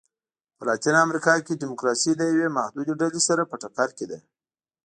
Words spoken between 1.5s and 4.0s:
ډیموکراسي له یوې محدودې ډلې سره په ټکر